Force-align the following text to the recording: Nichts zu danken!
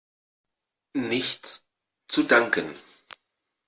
Nichts 1.11 1.67
zu 2.09 2.23
danken! 2.23 2.73